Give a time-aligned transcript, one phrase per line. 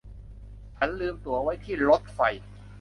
[0.77, 2.19] ฉันลืมตั๋วไว้ที่รถไฟ